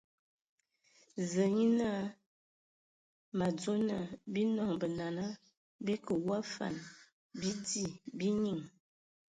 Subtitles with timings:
[1.29, 2.03] Zǝa nye naa
[3.37, 5.25] mǝ adzo naa, bii nɔŋ benana,
[5.83, 6.75] bii kǝ w a afan,
[7.39, 7.83] bii di,
[8.17, 8.61] bii nyinŋ!